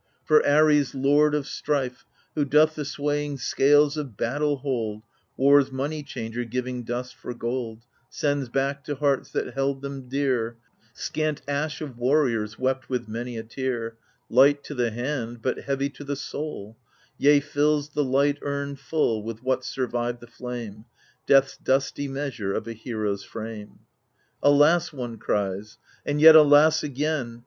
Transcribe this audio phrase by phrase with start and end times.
[0.25, 2.05] For Ares, lord of strife.
[2.33, 5.03] Who doth the swaying scales of battle hold.
[5.37, 10.57] War's money changer, giving dust for gold, Sends back, to hearts that held them dear,
[10.95, 13.95] Scant ash of warriors, wept with many a tear,
[14.27, 16.77] Light to the hand, but heavy to the soul;
[17.19, 20.85] Yea, fills the light urn full With what survived the flame—
[21.27, 23.81] Death's dusty measure of a hero's frame
[24.39, 27.39] 1 Alas / one cries, and yet alas again